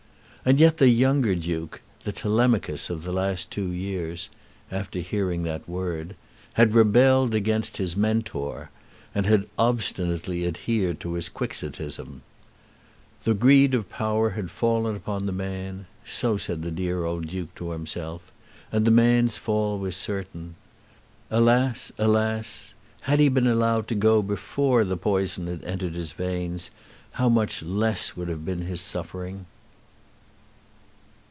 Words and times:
And 0.43 0.59
yet 0.59 0.77
the 0.77 0.89
younger 0.89 1.35
Duke, 1.35 1.81
the 2.03 2.11
Telemachus 2.11 2.89
of 2.89 3.03
the 3.03 3.11
last 3.11 3.51
two 3.51 3.69
years, 3.69 4.27
after 4.71 4.97
hearing 4.97 5.43
that 5.43 5.69
word, 5.69 6.15
had 6.53 6.73
rebelled 6.73 7.35
against 7.35 7.77
his 7.77 7.95
Mentor, 7.95 8.71
and 9.13 9.27
had 9.27 9.45
obstinately 9.59 10.47
adhered 10.47 10.99
to 11.01 11.13
his 11.13 11.29
Quixotism! 11.29 12.23
The 13.23 13.35
greed 13.35 13.75
of 13.75 13.87
power 13.87 14.31
had 14.31 14.49
fallen 14.49 14.95
upon 14.95 15.27
the 15.27 15.31
man, 15.31 15.85
so 16.07 16.37
said 16.37 16.63
the 16.63 16.71
dear 16.71 17.03
old 17.05 17.27
Duke 17.27 17.53
to 17.53 17.69
himself, 17.69 18.31
and 18.71 18.83
the 18.83 18.89
man's 18.89 19.37
fall 19.37 19.77
was 19.77 19.95
certain. 19.95 20.55
Alas, 21.29 21.91
alas; 21.99 22.73
had 23.01 23.19
he 23.19 23.29
been 23.29 23.45
allowed 23.45 23.87
to 23.89 23.93
go 23.95 24.23
before 24.23 24.83
the 24.85 24.97
poison 24.97 25.45
had 25.45 25.63
entered 25.65 25.93
his 25.93 26.13
veins, 26.13 26.71
how 27.11 27.29
much 27.29 27.61
less 27.61 28.15
would 28.17 28.27
have 28.27 28.43
been 28.43 28.63
his 28.63 28.81
suffering! 28.81 29.45